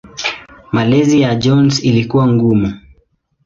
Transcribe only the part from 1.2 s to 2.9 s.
ya Jones ilikuwa ngumu.